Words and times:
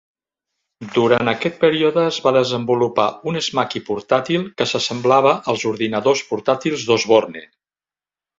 Durant 0.93 1.27
aquest 1.33 1.59
període 1.63 2.05
es 2.11 2.17
va 2.27 2.33
desenvolupar 2.37 3.05
un 3.33 3.37
Smaky 3.49 3.83
portàtil 3.91 4.47
que 4.63 4.67
s'assemblava 4.73 5.35
als 5.55 5.67
ordinadors 5.75 6.25
portàtils 6.33 6.89
d'Osborne. 6.91 7.47